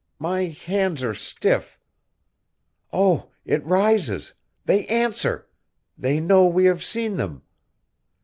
[0.17, 1.77] My hands are stiff.
[2.91, 3.29] Oh!
[3.45, 4.33] it rises!
[4.65, 5.47] They answer!
[5.95, 7.43] They know we have seen them.